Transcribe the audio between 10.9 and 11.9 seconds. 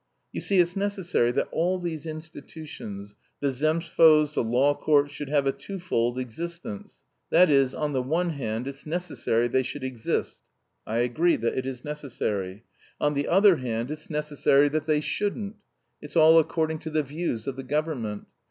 agree that it is